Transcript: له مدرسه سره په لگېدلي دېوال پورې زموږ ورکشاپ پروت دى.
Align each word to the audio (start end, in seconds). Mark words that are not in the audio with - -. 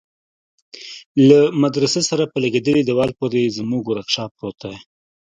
له 1.27 1.39
مدرسه 1.63 1.99
سره 2.09 2.23
په 2.31 2.37
لگېدلي 2.43 2.81
دېوال 2.85 3.11
پورې 3.19 3.53
زموږ 3.57 3.83
ورکشاپ 3.87 4.31
پروت 4.37 4.57
دى. 4.63 4.75